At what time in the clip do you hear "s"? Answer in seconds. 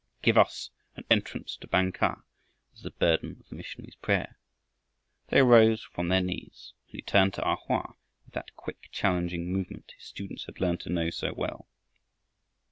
3.91-3.95